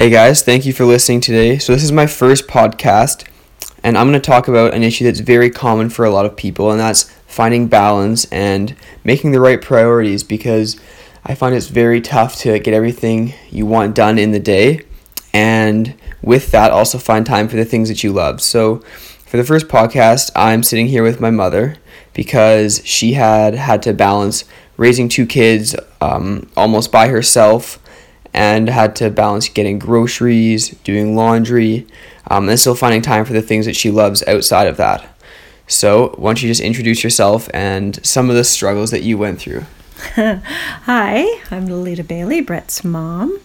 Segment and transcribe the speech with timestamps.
[0.00, 1.58] Hey guys, thank you for listening today.
[1.58, 3.28] So, this is my first podcast,
[3.84, 6.36] and I'm going to talk about an issue that's very common for a lot of
[6.36, 8.74] people, and that's finding balance and
[9.04, 10.80] making the right priorities because
[11.26, 14.86] I find it's very tough to get everything you want done in the day,
[15.34, 18.40] and with that, also find time for the things that you love.
[18.40, 18.76] So,
[19.26, 21.76] for the first podcast, I'm sitting here with my mother
[22.14, 24.46] because she had had to balance
[24.78, 27.78] raising two kids um, almost by herself
[28.32, 31.86] and had to balance getting groceries, doing laundry,
[32.28, 35.06] um, and still finding time for the things that she loves outside of that.
[35.66, 39.40] So, why don't you just introduce yourself and some of the struggles that you went
[39.40, 39.64] through?
[40.14, 43.38] Hi, I'm Lolita Bailey, Brett's mom.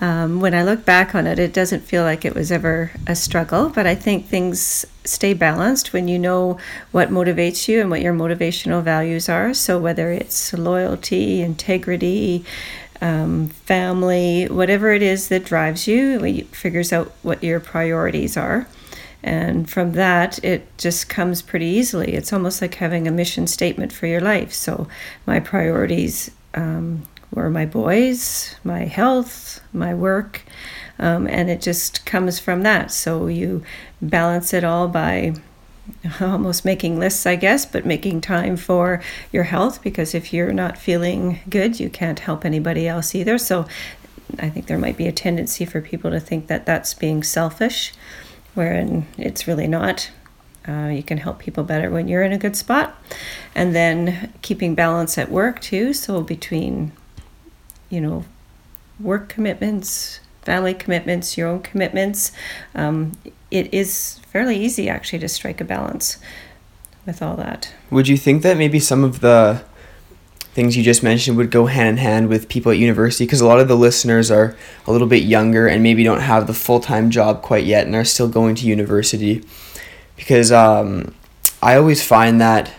[0.00, 3.14] Um, when I look back on it, it doesn't feel like it was ever a
[3.14, 6.58] struggle, but I think things stay balanced when you know
[6.90, 9.52] what motivates you and what your motivational values are.
[9.52, 12.44] So, whether it's loyalty, integrity,
[13.00, 18.66] um, family, whatever it is that drives you, it figures out what your priorities are.
[19.22, 22.14] And from that, it just comes pretty easily.
[22.14, 24.52] It's almost like having a mission statement for your life.
[24.52, 24.88] So,
[25.26, 30.42] my priorities um, were my boys, my health, my work,
[30.98, 32.90] um, and it just comes from that.
[32.90, 33.62] So, you
[34.00, 35.34] balance it all by
[36.20, 39.02] almost making lists, I guess, but making time for
[39.32, 43.38] your health because if you're not feeling good, you can't help anybody else either.
[43.38, 43.66] So
[44.38, 47.92] I think there might be a tendency for people to think that that's being selfish,
[48.54, 50.10] wherein it's really not.
[50.68, 52.94] Uh, you can help people better when you're in a good spot.
[53.54, 55.92] And then keeping balance at work too.
[55.92, 56.92] So between,
[57.88, 58.24] you know,
[59.00, 62.32] work commitments, family commitments, your own commitments,
[62.74, 63.12] um,
[63.50, 66.18] it is fairly easy actually to strike a balance
[67.06, 67.72] with all that.
[67.90, 69.62] Would you think that maybe some of the
[70.52, 73.24] things you just mentioned would go hand in hand with people at university?
[73.24, 76.46] Because a lot of the listeners are a little bit younger and maybe don't have
[76.46, 79.44] the full time job quite yet and are still going to university.
[80.16, 81.14] Because um,
[81.62, 82.72] I always find that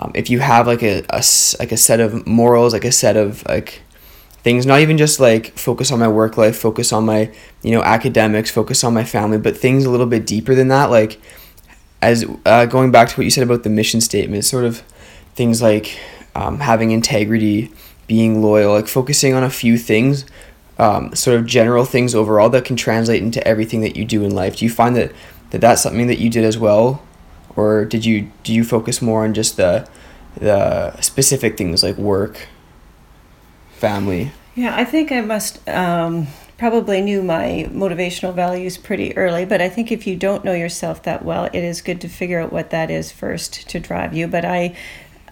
[0.00, 1.22] um, if you have like a, a
[1.58, 3.82] like a set of morals, like a set of like
[4.42, 7.30] things not even just like focus on my work life focus on my
[7.62, 10.90] you know academics focus on my family but things a little bit deeper than that
[10.90, 11.20] like
[12.00, 14.78] as uh, going back to what you said about the mission statement sort of
[15.34, 15.98] things like
[16.34, 17.70] um, having integrity
[18.06, 20.24] being loyal like focusing on a few things
[20.78, 24.34] um, sort of general things overall that can translate into everything that you do in
[24.34, 24.56] life.
[24.56, 25.12] Do you find that,
[25.50, 27.02] that that's something that you did as well?
[27.54, 29.86] Or did you do you focus more on just the
[30.36, 32.48] the specific things like work
[33.82, 34.30] family?
[34.54, 39.68] Yeah, I think I must um, probably knew my motivational values pretty early, but I
[39.68, 42.70] think if you don't know yourself that well, it is good to figure out what
[42.70, 44.28] that is first to drive you.
[44.28, 44.76] But I,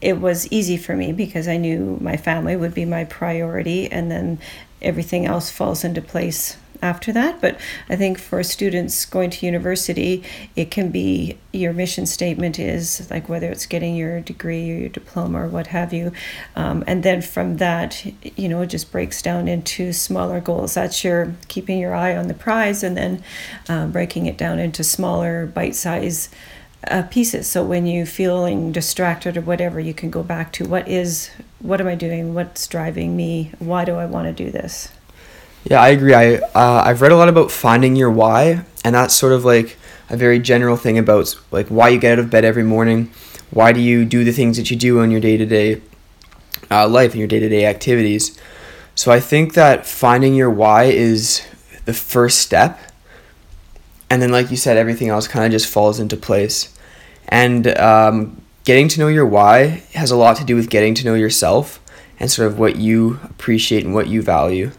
[0.00, 4.10] it was easy for me because I knew my family would be my priority, and
[4.10, 4.40] then
[4.80, 7.40] everything else falls into place after that.
[7.40, 10.22] But I think for students going to university,
[10.56, 14.88] it can be your mission statement is like whether it's getting your degree or your
[14.88, 16.12] diploma or what have you.
[16.56, 18.04] Um, and then from that,
[18.36, 20.74] you know, it just breaks down into smaller goals.
[20.74, 23.22] That's your keeping your eye on the prize and then
[23.68, 26.28] um, breaking it down into smaller bite size.
[26.90, 30.88] Uh, pieces so when you're feeling distracted or whatever you can go back to what
[30.88, 34.88] is what am i doing what's driving me why do i want to do this
[35.64, 36.14] yeah, I agree.
[36.14, 39.76] I uh, I've read a lot about finding your why, and that's sort of like
[40.10, 43.10] a very general thing about like why you get out of bed every morning,
[43.50, 45.80] why do you do the things that you do in your day to day
[46.80, 48.38] life and your day to day activities.
[48.94, 51.46] So I think that finding your why is
[51.84, 52.78] the first step,
[54.10, 56.76] and then like you said, everything else kind of just falls into place.
[57.28, 61.04] And um, getting to know your why has a lot to do with getting to
[61.04, 61.80] know yourself
[62.20, 64.70] and sort of what you appreciate and what you value.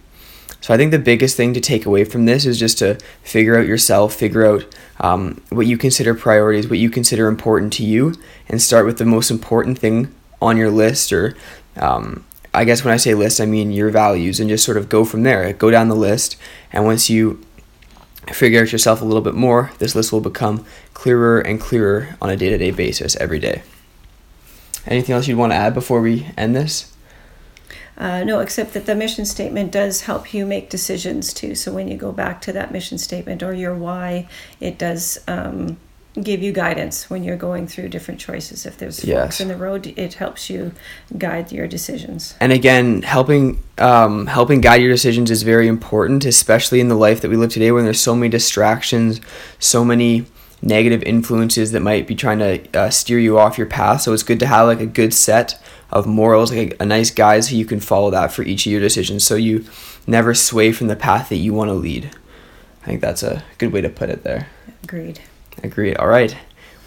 [0.64, 3.60] So I think the biggest thing to take away from this is just to figure
[3.60, 4.66] out yourself, figure out
[5.02, 8.16] um, what you consider priorities, what you consider important to you,
[8.48, 11.12] and start with the most important thing on your list.
[11.12, 11.36] Or
[11.76, 14.88] um, I guess when I say list, I mean your values, and just sort of
[14.88, 15.52] go from there.
[15.52, 16.38] Go down the list,
[16.72, 17.42] and once you
[18.32, 22.30] figure out yourself a little bit more, this list will become clearer and clearer on
[22.30, 23.64] a day to day basis every day.
[24.88, 26.93] Anything else you'd want to add before we end this?
[27.98, 31.56] Uh, no, except that the mission statement does help you make decisions too.
[31.56, 34.28] So when you go back to that mission statement or your why,
[34.60, 35.78] it does um,
[36.22, 38.66] give you guidance when you're going through different choices.
[38.66, 39.22] If there's yes.
[39.22, 40.74] forks in the road, it helps you
[41.18, 42.36] guide your decisions.
[42.40, 47.22] And again, helping um, helping guide your decisions is very important, especially in the life
[47.22, 49.22] that we live today, when there's so many distractions,
[49.60, 50.26] so many
[50.62, 54.02] negative influences that might be trying to uh, steer you off your path.
[54.02, 55.62] So it's good to have like a good set
[55.94, 58.72] of morals, like a, a nice guide so you can follow that for each of
[58.74, 59.64] your decisions so you
[60.06, 62.12] never sway from the path that you want to lead.
[62.82, 64.48] I think that's a good way to put it there.
[64.84, 65.22] Agreed.
[65.64, 65.96] Agreed.
[65.96, 66.36] All right.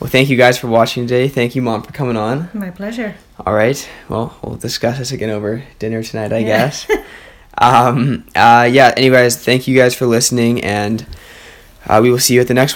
[0.00, 1.28] Well, thank you guys for watching today.
[1.28, 2.50] Thank you, Mom, for coming on.
[2.52, 3.14] My pleasure.
[3.46, 3.88] All right.
[4.10, 6.46] Well, we'll discuss this again over dinner tonight, I Yeah.
[6.46, 6.86] guess.
[7.58, 8.92] um, uh, yeah.
[8.96, 11.06] Anyways, thank you guys for listening, and
[11.86, 12.64] uh, we will see you at the next one.